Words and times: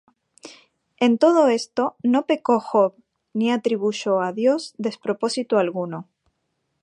En 0.97 1.19
todo 1.19 1.47
esto 1.47 1.95
no 2.01 2.25
pecó 2.29 2.55
Job, 2.69 2.93
ni 3.39 3.45
atribuyó 3.51 4.19
á 4.25 4.33
Dios 4.33 4.73
despropósito 4.79 5.59
alguno. 5.59 6.09